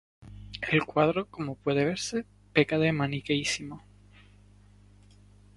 El 0.71 0.83
cuadro, 0.83 1.27
como 1.27 1.53
puede 1.53 1.85
verse, 1.85 2.25
peca 2.53 2.79
de 2.79 2.91
maniqueísmo. 2.91 3.83